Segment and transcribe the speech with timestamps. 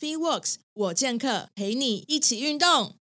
[0.00, 2.94] FreeWorks 我健客陪你一起运动。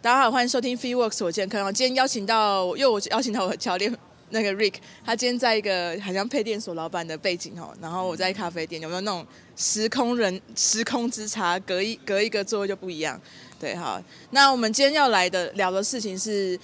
[0.00, 1.58] 大家好，欢迎收听 FreeWorks 我健客。
[1.70, 3.94] 今天邀请到，又我邀请到我的教练。
[4.30, 4.74] 那个 Rick，
[5.04, 13.20] 他今天在一个好像配电所老板的背景哦，然后我在咖啡店，有没有那种时空人时空之差，隔一隔一个座位就不一样？
[13.58, 16.58] 对，好，那我们今天要来的聊的事情是，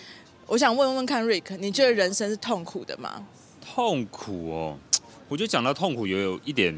[0.46, 3.26] 我想问问看 Rick，你觉得人生是痛苦的吗？
[3.60, 4.78] 痛苦哦，
[5.28, 6.72] 我觉得讲到痛苦也有一点，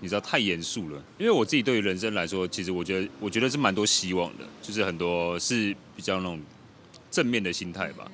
[0.00, 6.38] 你知道太严肃了，因为我自己对于人生来说，其实我觉得我觉得是蛮多希望的，就是很多是比较那种
[7.10, 8.10] 正面的心态吧。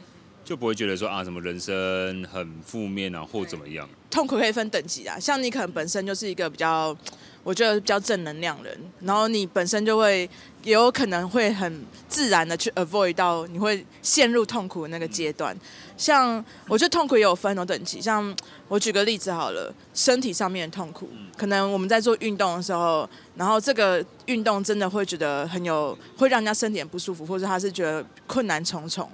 [0.48, 3.86] 就不会觉得说啊，什么人生很负面啊，或怎么样。
[4.08, 6.96] 痛苦可以分等级啊，像你可能本身就是一个比较，
[7.42, 10.26] 我觉得比较正能量人，然后你本身就会
[10.62, 15.55] 也有可能会很自然的去 avoid 到你会陷入痛苦的那个阶段。
[15.98, 18.34] 像我觉得痛苦也有分很多等级，像
[18.68, 29.06] 我举个例子好了，身体上面的痛苦，可能我们在做运动的时候，然后这个运动真的会觉得很有，会让人家身体很不舒服，或者他是觉得困难重重。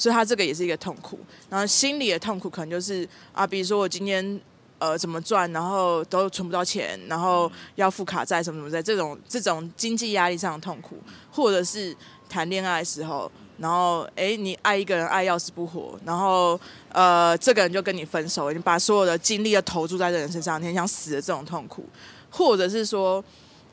[0.00, 1.18] 所以他这个也是一个痛苦，
[1.50, 4.40] 然后心理的痛苦可能就是啊，比如说我今天
[4.78, 10.96] 呃怎么赚，然后都存不到钱，然后要付卡债什么什么在，这种这种经济压力上的痛苦，
[11.30, 11.94] 或者是
[12.30, 16.58] 谈恋爱的时候，然后哎你爱一个人爱要死不活，然后
[16.92, 21.84] 呃这个人就跟你分手，你把所有的精力都投注在这人身上，你很想死的这种痛苦，
[22.30, 23.22] 或者是说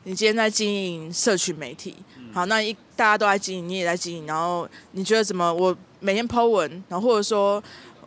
[0.04, 1.96] 你今天在经营社群媒体，
[2.34, 5.74] 好，那一大家都在经营，你也在经营，然后你觉得怎么我？
[6.00, 7.64] 每天 po 文，然后或者说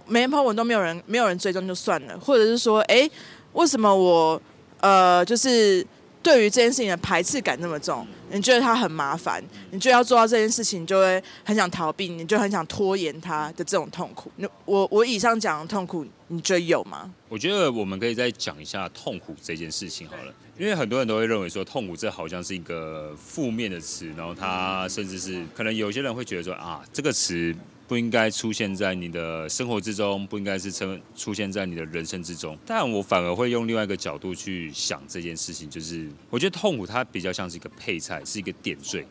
[0.06, 3.08] 每天 po 文都没有人没有人追踪就算了，或者是说，哎，
[3.52, 4.40] 为什么我
[4.80, 5.86] 呃就是
[6.22, 8.06] 对于这件事情的排斥感那么重？
[8.32, 14.30] 你觉得它很麻烦，你觉得要做到这件事情就会很想逃避，你就很想拖延它的这种痛苦。
[14.36, 17.10] 那我我以上讲的痛苦，你觉得有吗？
[17.28, 27.54] 我觉得我们可以再讲一下痛苦这件事情好了，因为很多人都会认为说痛苦这好像是一个负面的词，然后它甚至是可能有些人会觉得说啊这个词。
[27.90, 32.56] 不应该出现在你的生活之中，不应该是出出现在你的人生之中。
[32.64, 39.04] 但我反而会用另外一个角度去想这件事情，就是我觉得痛苦它比较像是一个配菜，是一个点缀，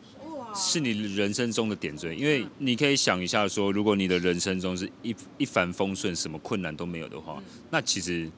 [0.56, 2.16] 是你人生中的点缀。
[2.16, 8.31] 因为你可以想一下说，如果你的人生中是一一帆风顺，什么困难都没有的话，那其实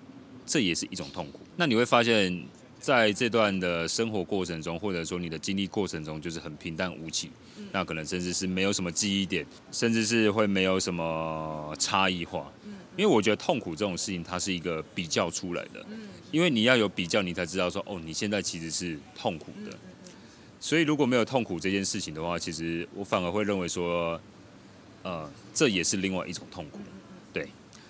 [0.44, 1.40] 这也是一种痛苦。
[1.56, 2.44] 那你会发现。
[2.82, 7.30] 在这段的生活过程中，或者说你的经历过程中，就是很平淡无奇，
[7.72, 12.52] 那可能甚至是没有什么记忆点，甚至是会没有什么差异化。
[12.98, 15.86] 因为我觉得痛苦这种事情，它是一个比较出来的，
[16.32, 19.78] 因为你要有比较，你才知道说，哦，你现在其实是痛苦的。
[20.60, 24.20] 所以如果没有痛苦这件事情的话，其实我反而会认为说，
[25.04, 26.80] 呃，这也是另外一种痛苦。
[27.32, 27.48] 对，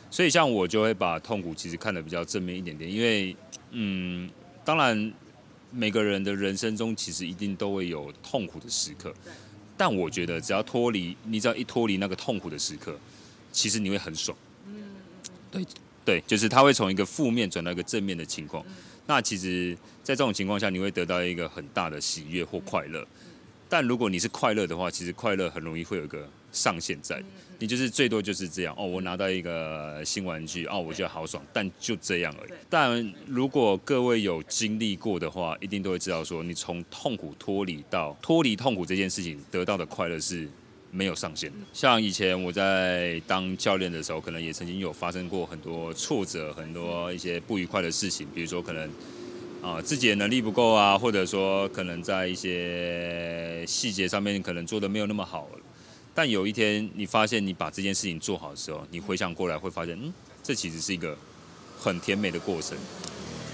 [0.09, 3.33] 所以像我就会把痛苦其实看得比较正面一点点，因为，
[3.71, 4.29] 嗯。
[4.71, 5.13] 当然，
[5.69, 9.13] 每个人的人生中其实一定都会有痛苦的时刻，
[9.75, 12.97] 但我觉得只要脱离，你只要一脱离那个痛苦的时刻，
[13.51, 14.37] 其实你会很爽。
[15.51, 15.65] 对
[16.05, 18.65] 对，就是他会从一个负面转到一个正面的情况。
[19.07, 23.05] 那其实，在这种情况下，你会得到一个很大的喜悦或快乐。
[23.67, 27.21] 但如果你是快乐的话，其实快乐很容易会有一个上限在，
[27.59, 32.51] 你就是最多就是这样哦，我拿到一个新玩具哦，我觉得好爽，但就这样而已。
[32.69, 40.47] 但如果各位有经历过的话，一定都会知道说，你从痛苦脱离到脱离痛苦这件事情得到的快乐是
[40.91, 41.57] 没有上限的。
[41.71, 48.89] 像以前我在当教练的时候，可能也曾经有发生过很多挫折，很多一些不愉快的事情，比如说可能。
[49.61, 55.47] 啊，自己的能力不够啊，或者说可能在一些细节上面可能做的没有那么好，
[56.13, 60.13] 但有一天你发现你把这件事情做好的时候，你回想过来会发现，嗯，
[60.43, 61.17] 这其实是一个
[61.79, 62.77] 很甜美的过程。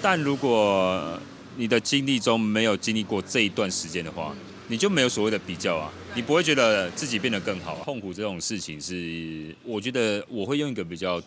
[0.01, 1.19] 但如果
[1.55, 4.35] 你的经历中没有经历过这一段时间的话，
[4.67, 7.77] 你就没有所谓的比较啊，你不会觉得自己变得更好。
[7.83, 11.21] 痛苦这种事情是，我觉得我会用一个比较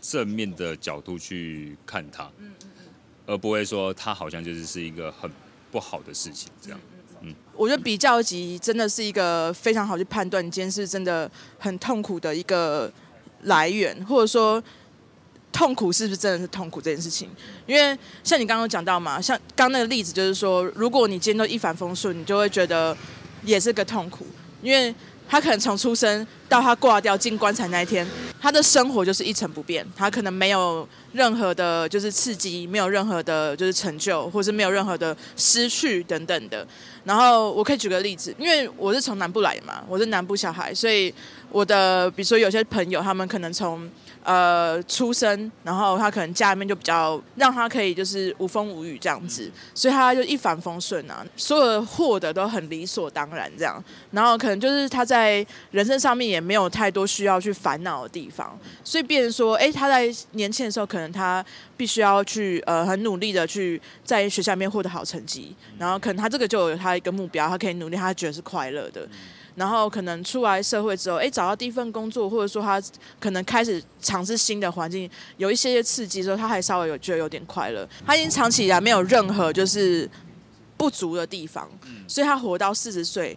[0.00, 2.30] 正面的角度去看它。
[3.24, 5.30] 而不会说它好像就是是一个很
[5.70, 6.80] 不好的事情，这样。
[7.54, 12.90] 我觉得比较级真的是一个非常好去判断你今天是真的很痛苦的一个
[13.42, 14.62] 来源，或者说
[15.52, 17.28] 痛苦是不是真的是痛苦这件事情。
[17.66, 22.96] 因为像你刚刚讲到嘛，像刚那个例子就是说，如果你今天都一帆风顺，你就会觉得
[23.44, 24.26] 也是个痛苦，
[24.62, 24.94] 因为
[25.32, 28.06] 他可能从出生到他挂掉进棺材那一天，
[28.38, 36.68] 他的生活就是一成不变，他可能没有任何的，就是刺激，没有任何的，就是成就，或是没有任何的失去等等的。
[37.04, 41.10] 然后我可以举个例子，因为我是从南部来的嘛，我是南部小孩，所以
[41.50, 43.90] 我的，比如说有些朋友，他们可能从。
[44.24, 53.82] 呃，出生，然后他可能家里面就比较让他可以就是无风无雨这样子，所以他就一帆风顺啊，所有的获得都很理所当然这样，
[54.12, 61.44] 然后可能就是他在人生上面也没有太多需要去烦恼的地方，所以变成说，哎，他在年轻的时候可能他
[61.76, 69.06] 必须要去呃很努力的去在学校里面获得好成绩，然后可能他这个就有他一个目标，他可以努力，他觉得是快乐的。
[69.54, 72.82] 然后可能出来社会之后，哎，找到第一份工作，或者说他
[73.20, 77.86] 可能开始尝试新的环境，有一些些刺激之后，他还稍微有觉得有点快乐。
[78.06, 80.08] 他已经长期以来没有任何就是
[80.76, 81.68] 不足的地方，
[82.08, 83.36] 所以他活到四十岁，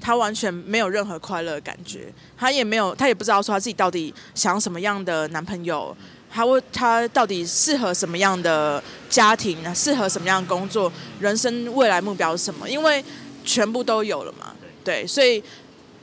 [0.00, 2.12] 他完全没有任何快乐的感觉。
[2.36, 5.96] 他也没有，他也不知道说他自己到底想要什么样的男朋友，
[6.30, 9.72] 他会他到底适合什么样的家庭呢？
[9.74, 10.92] 适合什么样的工作？
[11.20, 12.68] 人生未来目标是什么？
[12.68, 13.04] 因为
[13.44, 14.52] 全部都有了嘛。
[14.88, 15.42] 对，所以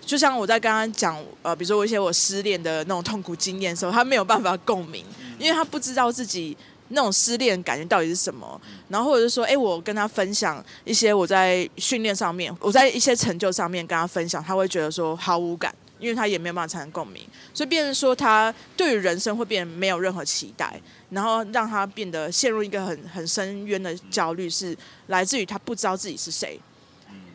[0.05, 5.03] 就像我在刚刚讲，呃，比如说我一些我失恋的那种痛苦经验的时候，他没有办法共鸣，
[5.39, 6.55] 因为他不知道自己
[6.89, 8.61] 那种失恋感觉到底是什么。
[8.89, 17.23] 然后或者是说，哎，我跟他分享一些我在训练上面，我在一些成就上面跟他分享，他会觉得说毫无感，因为他也没有办法产生共鸣，
[17.55, 20.79] 所以变成说他对于人生会变得没有任何期待，
[21.09, 24.77] 然后让他变得陷入一个很很深渊的焦虑，是
[25.07, 26.59] 来自于他不知道自己是谁。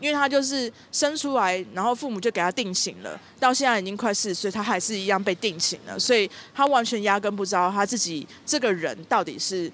[0.00, 9.70] 因为他就是生出来，然后父母就给他定型了，到现在已经快四十岁，他还是一样被定型了，所以他完全压根不知道他自己这个人到底是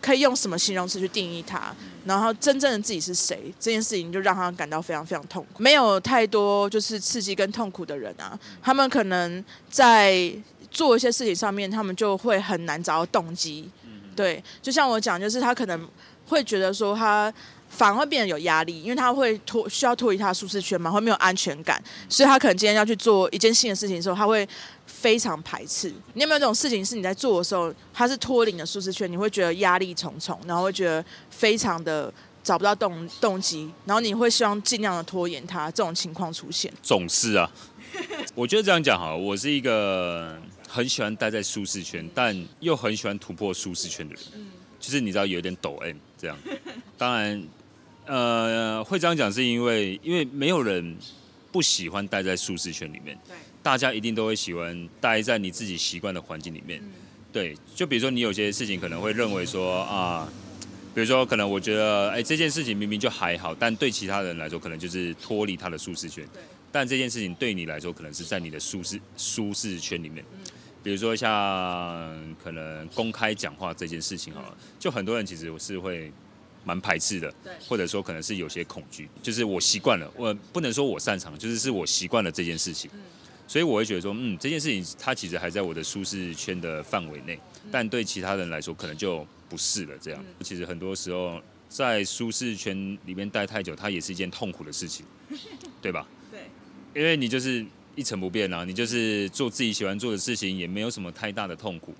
[0.00, 1.72] 可以用什么形容词去定义他，
[2.04, 5.62] 然后真正的自己是谁，这件事情就让他感到非常非常痛苦。
[5.62, 10.32] 没有太多就是刺激跟痛苦的人啊，他们可能在
[10.70, 13.70] 做一些事情上面，他们就会很难找到动机。
[14.18, 15.88] 对，就像我讲，就是他可能
[16.26, 17.32] 会觉得说他。
[17.70, 21.78] 反而会变得有压力，因为他会脱需要脱离他的舒适圈嘛，会没有安全感，
[22.08, 24.48] 所以他可能今天要去做一件新的事情的时候，他会
[24.86, 25.92] 非常排斥。
[26.14, 32.10] 你有没有这种事情是你在做的时候，他是脱离你的舒适圈，你会觉得压力重重，然后会觉得非常的
[32.42, 36.72] 找不到动动机，然后你会希望尽量的拖延他这种情况出现。
[36.82, 37.50] 总是啊，
[38.34, 44.22] 我觉得这样讲哈，我是一个很喜欢待在舒适圈，但又很喜欢突破舒适圈的人，
[44.78, 46.38] 就是你知道有点抖 M 这样，
[46.96, 47.42] 当然。
[48.10, 50.96] 呃，会这样讲是因为，因为没有人
[51.52, 56.90] 不喜欢待在舒适圈里面，对，大家一定都会喜欢待在你自己习惯的环境里面，嗯，
[57.30, 57.54] 对。
[57.74, 60.26] 就比如说你有些事情可能会认为说啊，
[60.94, 66.42] 比如说可能我觉得，哎，这件事情明明就还好，但对其他人来说可能就是脱离他的舒适圈，对。
[66.72, 70.46] 但这件事情对你来说可能是在你的舒适舒适圈里面，嗯，
[70.88, 76.10] 比如说像可能公开讲话这件事情好了，就很多人其实我是会。
[76.64, 77.32] 蛮排斥的，
[77.66, 82.90] 或者说可能是有些恐惧，就是我习惯了，我不能说我擅长，就是是我习惯了这件事情，
[83.46, 87.40] 所以我会觉得说，嗯，这件事情它其实还在我的舒适圈的范围内，
[87.70, 89.94] 但对其他人来说可能就不是了。
[89.98, 91.40] 这样，其实很多时候
[91.70, 95.06] 在舒适圈里面待太久，它也是一件痛苦的事情，
[95.80, 96.06] 对吧？
[96.30, 96.50] 对，
[97.00, 97.64] 因为你就是
[97.98, 101.92] 一成不变啊，你就是做自己喜欢做的事情，也没有什么太大的痛苦。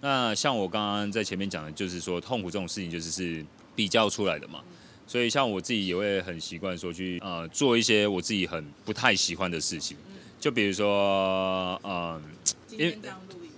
[0.00, 3.46] 那像我刚刚在前面讲的，就是说痛苦这种事情，就是是。
[3.76, 4.62] 比较出来的嘛，
[5.04, 9.96] 所以像我自己也会很习惯说去呃做一些我自己很不太喜欢的事情，
[10.38, 12.22] 就比如说嗯，
[12.70, 12.96] 因为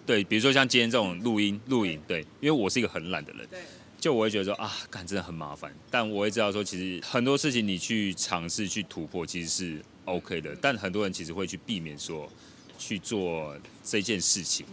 [0.07, 3.47] 对，比如说像今天这种录音录影，对，因为我是一个很懒的人，
[4.01, 12.29] 就我会觉得说啊，干真的很麻烦，但我会知道说其实很多事情你去尝试去突破其实是 OK 的，但很多人其实会去避免说
[12.79, 14.65] 去做这件事情。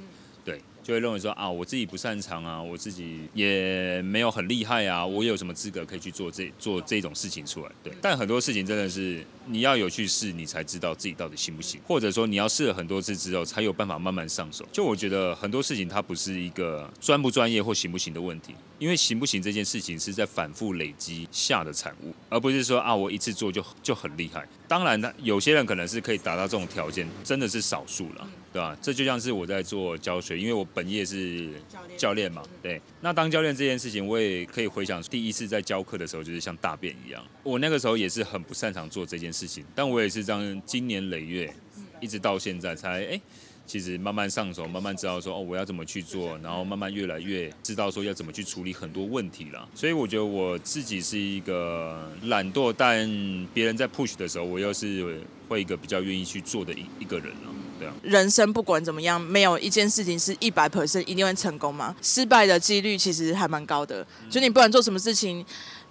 [0.45, 7.71] 对就会认为说啊，我自己不擅长啊，我自己也没有很厉害啊，我有什么资格可以去做这做这种事情出来？
[7.81, 14.65] 对，但很多事情真的是你要有去试，你才知道自己到底行不行，或者说你要试了很多次之后，才有办法慢慢上手。
[14.71, 24.47] 就我觉得很多事情它不是一个专不专业或行不行的问题，因为行不行这件事情是在反复累积下的产物，而不是说啊，我一次做就就很厉害。
[24.67, 28.27] 当然，他有些人可能是可以达到这种条件，真的是少数了。
[28.53, 28.77] 对吧？
[28.79, 31.49] 这就像是我在做教学，因为我本业是
[31.97, 32.43] 教练嘛。
[32.61, 37.21] 对，那当教练这件事情，我也可以回想第一次在教课的时候，就是像大便一样。
[37.43, 41.53] 我那个时候也是很不擅长做这件事情，但我也是这样经年累月，
[41.99, 43.21] 一直到现在才哎，
[43.67, 49.67] 其实慢慢上手，慢慢知道说哦，我要怎么去做，然后慢慢越来越知道说要怎么去处理很多问题了。
[49.75, 53.05] 所以我觉得我自己是一个懒惰，但
[53.53, 57.53] 别人在 push 的时候，我又是会一个比较愿意去做的一一个人了。
[58.01, 64.05] 人生不管怎么样，没有一件事情是一百 percent 一定会成功嘛，失败的几率其实还蛮高的。
[64.29, 65.45] 就你不管做什么事情。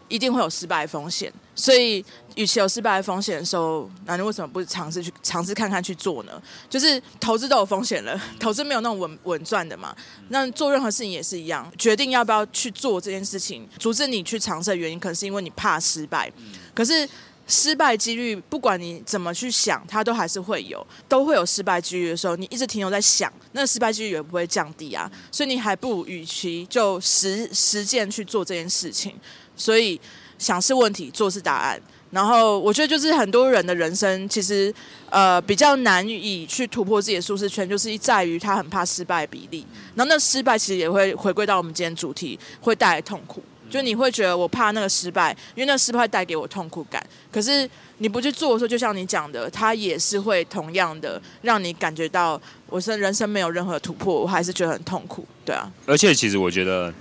[0.08, 6.32] 一定会有失败风险，所以与其有失败的风险的时候，那你为什么不尝试去尝试看看去做呢？
[6.68, 9.96] 就是投资都有风险了，投资没有那种稳稳赚的嘛。
[10.28, 16.30] 那做任何事情也是一样，决定要不要去做这件事情，阻止你去尝试的原因，可能是因为你怕失败。
[16.74, 17.08] 可是
[17.46, 25.10] 失败几率，不管你怎么去想，它都还是会有，都会有失败几率的时候，你一直停留在想，那失败几率也不会降低啊。
[25.30, 29.14] 所以你还不如与其就实实践去做这件事情。
[29.56, 30.00] 所以
[30.38, 31.80] 想是问题，做是答案。
[32.10, 34.72] 然后我觉得就是很多人的人生其实
[35.08, 39.66] 呃比较难以去突破自己的舒适圈，就是在于他很怕失败比例。
[39.94, 43.42] 然后那失败其实也会回归到我们今天主题，会带来痛苦。
[43.72, 47.04] 就你会觉得我怕那个失败，因为那个失败带给我痛苦感。
[47.32, 55.26] 可是你不去做的时候，就像你讲的，它也是会同样的让你感觉到我是人生没有任何突破，我还是觉得很痛苦。
[55.44, 55.68] 对啊。
[55.86, 56.92] 而且其实我觉得。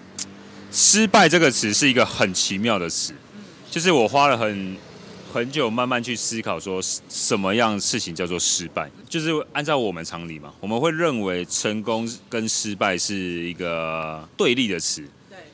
[0.73, 3.13] 失败这个词是一个很奇妙的词，
[3.69, 4.77] 就是我花了很
[5.29, 8.89] 很久慢慢去思考，说什么样事情叫做失败。
[9.09, 15.03] 就是按照我们常理嘛，我们会认为成功跟失败是一个对立的词，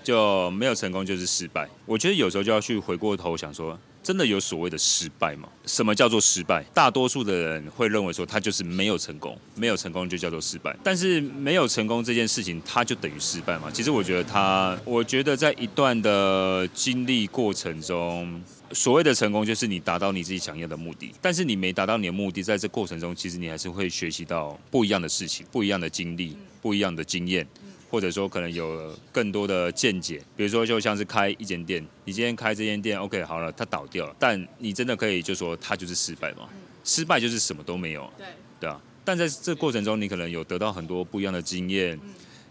[0.07, 1.67] 就没有成功就是失败。
[1.85, 3.77] 我觉得有时候就要去回过头想说。
[4.03, 5.49] 真的有所谓的失败吗？
[5.65, 6.63] 什么叫做失败？
[6.73, 10.73] 大多数的人会认为说他就是没有成功，没有成功就叫做失败。
[10.81, 13.69] 但是没有成功这件事情，它就等于失败吗？
[13.69, 21.13] 其实我觉得它，我觉得在一段的经历过程中，所谓的成功就是你达到你自己想要的目的。
[21.21, 27.45] 但是你没达到你的目的，在这过程中，其实你还是会学习到不一样的事情，不一样的经历，不一样的经验。
[27.89, 36.49] 或者说可能有更多的见解，比如说就像是开一间店，你今天开这间店，OK 好了，它倒掉了，但你真的可以就说它就是失败吗？
[36.83, 38.25] 失败就是什么都没有，对
[38.59, 38.81] 对啊。
[39.05, 41.97] 但在这过程中，你可能有得到很多不一样的经验，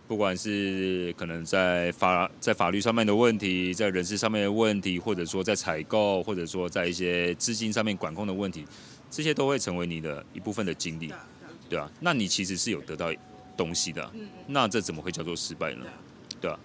[0.08, 8.64] 不管是可能在法在法律上面的问题，在人事上面的问题，或者说在采购，或者说在一些资金上面管控的问题，
[9.10, 11.12] 这些都会成为你的一部分的经历，
[11.68, 11.90] 对啊。
[12.00, 13.12] 那你其实是有得到。
[13.56, 14.10] 东西的，
[14.48, 15.86] 那这怎么会叫做失败呢？
[16.40, 16.58] 对啊，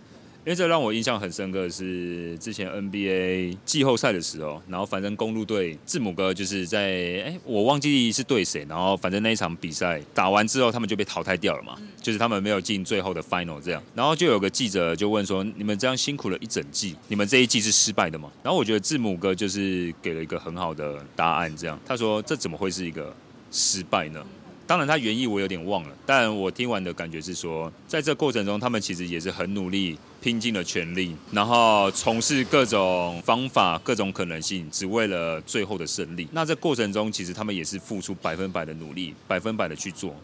[0.44, 21.80] 因为这让我印象很深刻的是之前 NBA 季后赛的时候，然后反正公路队字母哥就是在哎，我忘记是对谁，然后反正那一场比赛打完之后，他们就被淘汰掉了嘛，就是他们没有进最后的 final 这样，然后就有个记者就问说：“你们这样辛苦了一整季，你们这一季是失败的吗？”然后我觉得字母哥就是给了一个很好的答案，这样。
[21.86, 23.16] 他说：“这怎么会是一个
[23.52, 24.26] 失败呢？”
[24.72, 36.26] 当然，他原意我有点忘了，但我听完的感觉是说，在这过程中，他们其实也是很努力，拼尽了全力，然后从事各种方法、各种可能性，只为了最后的胜利。
[36.32, 40.16] 那这过程中，其实他们也是付出百分百的努力，百分百的去做。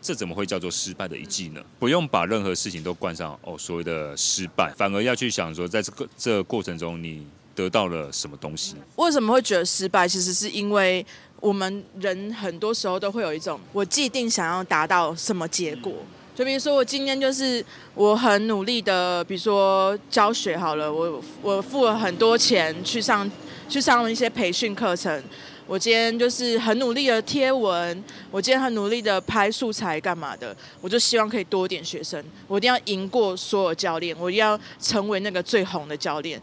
[0.00, 1.60] 这怎么会叫做失败的一季呢？
[1.80, 8.76] 不用把任何事情都冠上哦所谓的失败，反而要去想说，在这个这个过程中，你得到了什么东西？
[8.94, 10.06] 为什么会觉得失败？
[10.06, 11.04] 其实是因为。
[11.46, 15.92] 我们人很多时候都会有一种我既定想要达到什么结果，
[16.34, 23.30] 就比如说我今天就是我很努力的，比如说教学好了，我我付了很多钱去上
[23.68, 25.22] 去上一些培训课程，
[25.68, 36.42] 我今天就是很努力的贴文，我今天很努力的拍素材干嘛的，我就希望可以多点学生，我一定要赢过所有教练，我一定要成为那个最红的教练。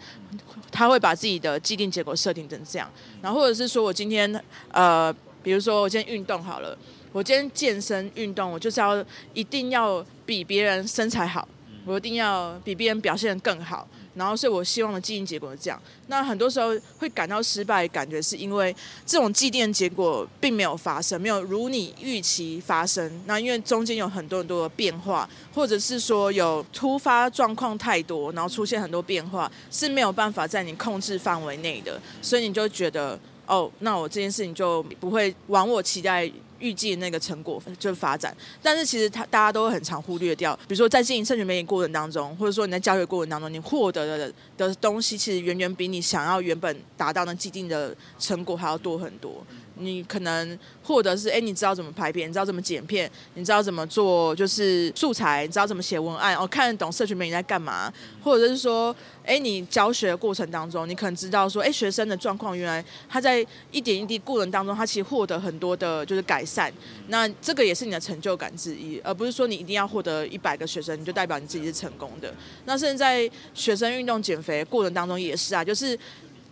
[0.73, 5.13] 他会把自己的既定结果设定成这样，然后或者是说我今天呃，
[5.43, 6.75] 比如说我今天运动好了，
[7.11, 11.47] 我今天健身运动，我就是要一定要比别人身材好，
[11.85, 13.87] 我一定要比别人表现更好。
[14.15, 15.81] 然后，所以我希望的既定结果是这样。
[16.07, 23.11] 那很多时候会感到失败，感觉是因为这种祭奠结果并没有发生，没有如你预期发生。
[23.25, 31.99] 那因为中间有很多很多的变化，或者是说有突发状况太多，然后出现很多变化，是没有办法在你控制范围内的。
[32.21, 36.31] 所以你就觉得，哦，那我这件事情就不会往我期待。
[36.59, 49.45] 预计那个成果就发展，但是其实他大家都会很常忽略掉，比如说在经营社群媒体过程当中，或者说你在教学过程当中，你获得的的东西其实远远比你想要原本达到的既定的成果还要多很多。
[49.75, 57.91] 你可能获得是，哎，你知道怎么拍片，你知道怎么剪片，你知道怎么做就是素材，你知道怎么写文案，哦，看得懂社群媒体在干嘛，
[58.23, 66.71] 或者是说，哎，你教学的过程当中，你可能知道说，哎，学生的状况原来他在一点一滴过程当中，他其实获得很多的就是改善，
[67.07, 72.33] 那这个也是你的成就感之一，而不是说你一定要获得一百个学生，你就代表你自己是成功的。
[72.65, 75.97] 那甚至在学生运动减肥过程当中也是啊，就是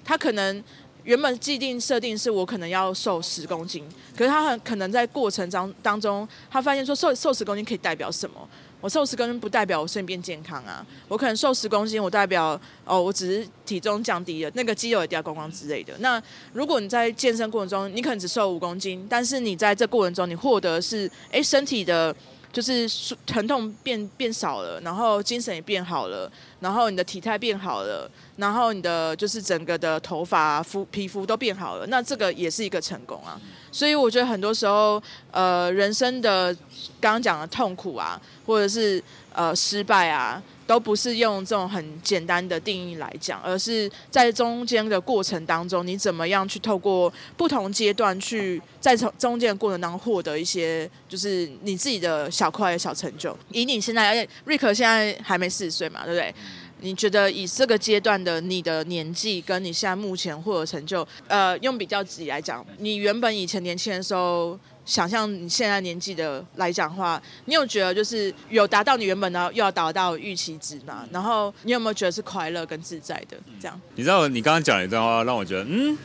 [0.04, 0.64] 他可能。
[1.04, 3.84] 原本既定设定是我可能要瘦十公斤，
[4.16, 8.36] 可是他很可能在过程当当中，他发现说瘦瘦十公斤可以代表什么？
[8.80, 15.94] 我瘦十公斤不代表我身体健康啊，我可能瘦十公斤，我代表哦，我只是体重降低了，那个肌肉也掉光光之类的。
[16.00, 16.22] 那
[16.54, 22.16] 如果你在健身过程中，你可能只瘦五公斤，但是你在这过程中你获得是哎身体的。
[22.52, 22.88] 就是
[23.26, 33.40] 疼痛变变少了，然后精神也变好了，然后你的体态变好了，然后你的就是整个的头发、肤皮肤都变好了，那这个也是一个成功啊。
[33.72, 36.54] 所以我觉得很多时候，呃，人生的
[37.00, 39.02] 刚刚讲的痛苦啊，或者是
[39.34, 40.42] 呃失败啊。
[40.72, 53.38] 都不是用这种很简单的定义来讲，而是在中间的过程当中，你怎么样去透过不同阶段去在从中间的过程当中获得一些，就是你自己的小块的小成就。
[53.50, 56.34] 以你现在，而且瑞克现在还没四十岁嘛，对不对？
[56.80, 64.58] 你觉得以这个阶段的你的年纪，跟你现在目前获得成就，呃，用比较级来讲，你原本以前年轻的时候。
[64.92, 71.08] 想象你现在年纪的来讲的话，你有觉得就是有达到你原本的又要达到预期值吗？
[71.14, 73.82] 然后你有没有觉得是快乐跟自在的这样？
[73.96, 75.98] 你知道你刚刚讲了一段话，让我觉得嗯，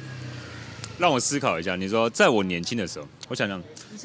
[0.99, 1.75] 让我思考一下。
[1.75, 3.61] 你说在我年轻的时候，我想想，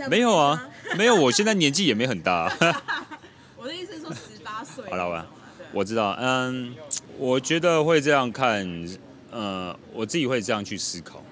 [0.10, 2.52] 没有啊，没有，我现在年纪也没很大。
[3.58, 4.84] 我的意思是说十八岁。
[4.90, 5.26] 好了，我
[5.74, 6.74] 我知道，嗯，
[7.20, 8.68] 我觉得会这样看，
[9.30, 11.24] 呃，我自己会这样去思考。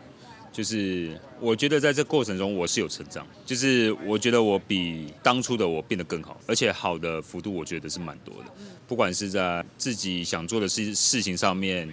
[0.60, 8.52] 就是我觉得在这过程中我是有成长，就是我觉得我比当初的我变得更好，而且好的幅度我觉得是蛮多的。
[8.86, 11.90] 不管是在自己想做的事事情上面，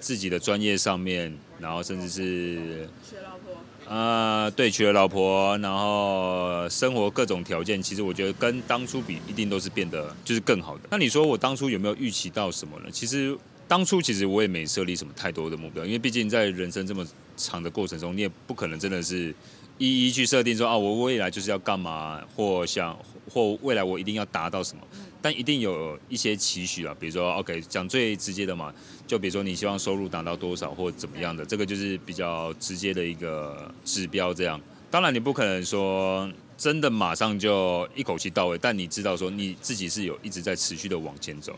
[0.00, 3.54] 自己的专业上面，然后甚至是娶老婆
[3.88, 10.88] 啊、呃，对，娶了老婆，然后生活各种条件，其实我觉得跟当初比一定都是变得就是更好的。
[10.90, 12.90] 那你说我当初有没有预期到什么呢？
[12.90, 17.06] 其实当初其实我也没设立什么太多的目标，因为毕竟在人生这么
[17.38, 19.34] 长的过程中，你也不可能真的是
[19.78, 22.98] 一一去设定说啊，我未来就是要干嘛，或想
[23.30, 24.82] 或未来我一定要达到什么，
[25.22, 28.74] 但一定有一些期许啊，比如说 OK，讲最直接的嘛，
[29.06, 34.34] 就比如说你希望收入达到多少或怎么样的，这个就是比较直接的一个指标。
[34.34, 41.56] 这样，当然你不可能说真的马上就一口气到位，但你知道说你自己是有一直在持续的往前走，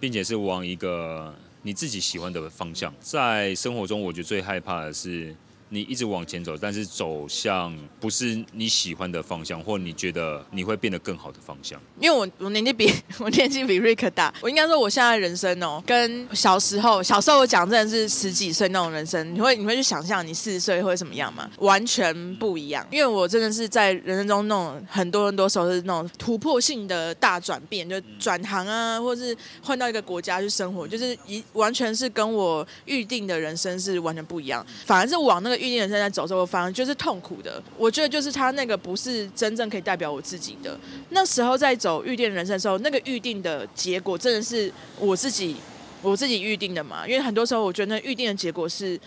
[0.00, 1.32] 并且是往一个。
[1.62, 5.34] 你自己喜欢的方向，在生活中，我觉得最害怕的是。
[5.72, 11.80] 你一直往前走，但是走向不是你喜欢的方向，或你觉得你会变得更好的方向。
[12.00, 21.48] 因为我我年纪比 我年纪比瑞克大，我应该说我现在人生哦，跟小时候小时候我讲真的是十几岁那种人生，你会你会去想象你四十岁会怎么样吗？
[21.58, 22.84] 完全不一样。
[22.90, 35.59] 因为我真的是在人生中那种很多很多时候是那种突破性的大转变，就转行啊，或是换到一个国家去生活，就是一完全是跟我预定的人生是完全不一样，反而是往那个。
[35.60, 40.76] 预定人生在走这个方向就是痛苦的，我觉得就是他那个不是真正可以代表我自己的。
[41.10, 45.56] 那时候在走预定人生的时候，那个预定的结果真的是我自己
[46.02, 47.06] 我自己预定的嘛？
[47.06, 48.98] 因为很多时候我觉得那预定的结果是，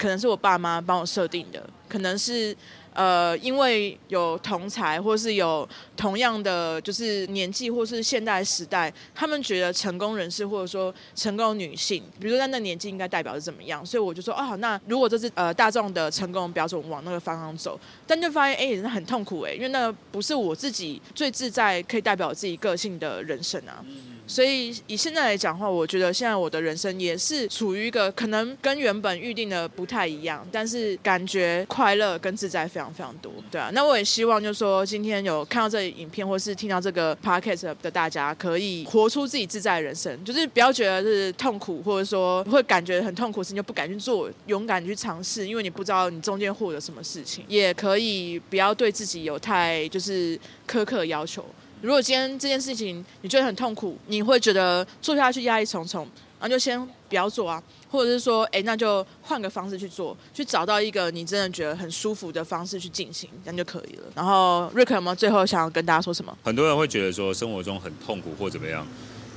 [0.00, 2.56] 可能是我爸妈帮我设定的，可能是。
[2.92, 23.84] 呃，因为有同才，或是有同样的就是年纪，或是现代时代，他们觉得成功人士或者说成功女性，比如说在那年纪应该代表是怎么样，所以我就说，哦，那如果这是呃大众的成功标准，往那个方向走，但就发现，哎，也是很痛苦哎，因为那不是我自己最自在，可以代表我自己个性的人生啊。
[24.30, 33.70] 所以以现在来讲的话，我觉得现在我的人生也是处于一个可能跟原本预定的不太一样，但是感觉快乐跟自在非常非常多，对啊。
[33.74, 50.38] 那我也希望就是说，今天有看到这影片或是听到这个 podcast 的大家，可以活出自己自在的人生，就是不要觉得是痛苦，或者说会感觉很痛苦，事情就不敢去做，勇敢去尝试，因为你不知道你中间获得什么事情，也可以不要对自己有太就是
[50.68, 51.44] 苛刻的要求。
[51.82, 56.06] 如果今天这件事情你觉得很痛苦，你会觉得做下去压力重重，
[56.40, 64.04] 那就先不要做啊，或者是说，哎，那就换个方式去做，去找到一个你真的觉得很舒服的方式去进行，这样就可以了。
[64.14, 66.36] 然后瑞克有没有最后想要跟大家说什么？
[66.44, 68.86] 很多人会觉得说生活中很痛苦或怎么样，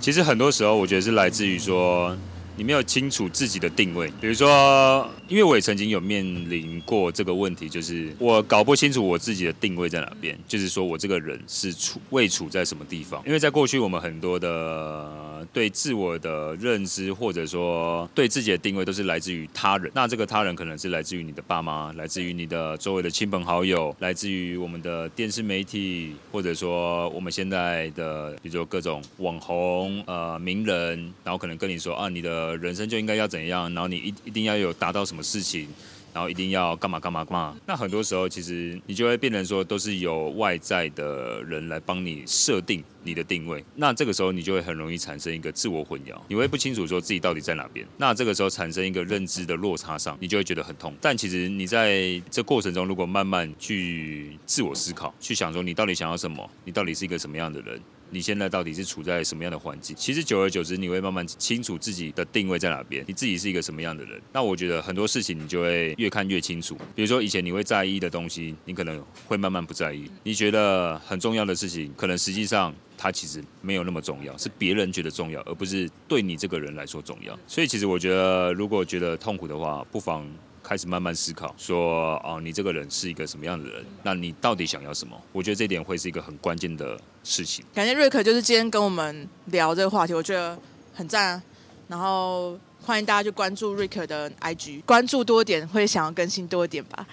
[0.02, 2.16] 其实很多时候我觉得是来自于说
[2.56, 4.12] 你没有清楚自己的定位。
[4.22, 13.22] 比如说，因为我也曾经有面临过这个问题，就是我搞不清楚我自己的定位在哪边，就是说我这个人是处位处在什么地方。
[13.26, 19.92] 因为在过去，我们很多的对自我的认知，或者说对自己的定位，都是来自于他人。
[19.96, 35.68] 那这个他人可能是来自于你的爸妈，来自于你的周围的亲朋好友，来自于我们的电视媒体，或者说我们现在的，比如说各种网红、呃名人，然后可能跟你说啊，你的人生就应该要怎样，然后你一一定要有达到什么事情。
[36.14, 37.58] 然后一定要干嘛干嘛干嘛？
[37.66, 43.64] 那很多时候其实你就会变成说，都是有外在的人来帮你设定你的定位。
[43.76, 47.86] 那这个时候你就会很容易产生一个自我混淆，你会不清楚说自己到底在哪边。
[47.98, 50.94] 那这个时候产生一个认知的落差上，你就会觉得很痛。
[51.02, 57.80] 但其实你在这过程中，如果慢慢去自我思考，去想说你到底想要什么，你到底是一个什么样的人。
[58.10, 59.96] 你现在到底是处在什么样的环境？
[59.98, 64.22] 其实久而久之，你会慢慢清楚自己的定位在哪边，你自己是一个什么样的人。
[64.32, 66.78] 那我觉得很多事情你就会越看越清楚。
[66.94, 70.08] 比如说以前你会在意的东西，你可能会慢慢不在意。
[70.22, 77.38] 你觉得很重要的事情，可能实际上它其实没有那么重要，是别人觉得重要，而不是对你这个人来说重要。
[77.48, 80.28] 所以其实我觉得，如果觉得痛苦的话，不妨。
[80.66, 83.86] 开始慢慢思考，说啊，你这个人是一个什么样的人？
[84.02, 85.22] 那你到底想要什么？
[85.34, 87.66] 我觉得这点会是一个很关键的事情。
[87.74, 90.58] 感谢瑞克，就是今天跟我们聊这个话题，我觉得
[90.94, 91.44] 很赞啊。
[91.90, 97.06] 然后欢迎大家去关注瑞克的 IG，关注多点会想要更新多一点吧。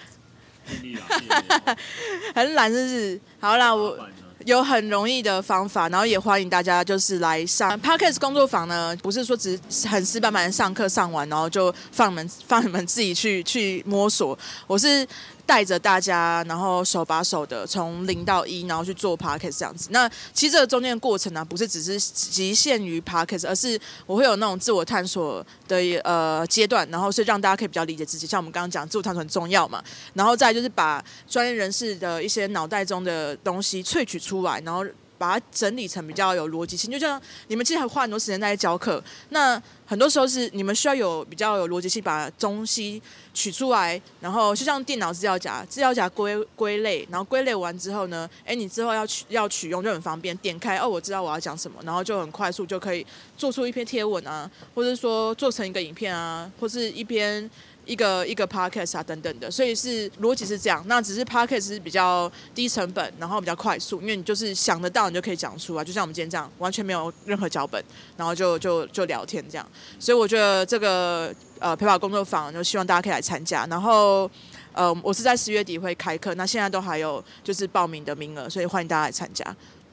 [2.33, 3.21] 很懒，是不是？
[3.41, 3.99] 好啦，我。
[4.45, 8.95] 有很容易的方法，然后也欢迎大家就是来上 parkas 工作坊呢。
[9.01, 14.37] 不是说只很死板板上课上完，然后就放你们放你们自己去去摸索。
[14.67, 15.07] 我是。
[15.45, 19.89] 带着大家，然后手把手的从零到一，然后去做 Podcast 这样子。
[19.91, 21.99] 那其实这个中间的过程呢、不是只是
[22.31, 28.25] 局限于 Podcast，而是我会有那种自我探索的呃阶段，然后是让大家可以比较理解自己。
[28.25, 29.83] 像我们刚刚讲，自我探索很重要嘛。
[30.13, 34.85] 然后再就是把专业人士的一些脑袋中的东西萃取出来，然后。
[35.17, 38.99] 把它整理成比较有逻辑性，就像你们其实还花很多时间在教课，
[39.29, 43.01] 那很多时候是你们需要有比较有逻辑性，把东西
[43.33, 53.05] 取出来，然后就像电脑资料夹，资料夹归归类，然后归类完之后呢，哎，你之后要取要取用就很方便，点开哦，我知道我要讲什么，然后就很快速就可以
[53.37, 57.51] 做出一篇贴文啊，或者说做成一个影片啊，或是一篇。
[57.85, 60.83] 一个一个 podcast 啊等等的，所以是逻辑是这样。
[60.87, 67.83] 那只是 podcast 是比较低成本，然后比较快速，因为你就是想得到你就可以讲出来，就像我们今天这样，完全没有任何脚本，
[68.15, 69.67] 然后就就就聊天这样。
[69.99, 73.65] 所以我觉得这个呃陪跑工作坊就希望大家可以来参加。
[73.65, 74.29] 然后
[74.73, 79.43] 呃我是在十月底会开课，那现在都还有就是报名的名额，所以欢迎大家来参加。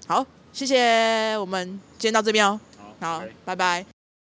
[0.07, 1.67] 好，谢谢，我们
[1.99, 2.61] 今天到这边哦。
[3.01, 3.98] 好，好，拜拜。